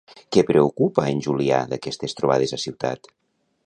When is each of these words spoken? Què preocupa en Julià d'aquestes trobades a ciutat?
Què 0.35 0.43
preocupa 0.47 1.05
en 1.11 1.21
Julià 1.27 1.61
d'aquestes 1.75 2.19
trobades 2.21 2.59
a 2.59 2.63
ciutat? 2.67 3.17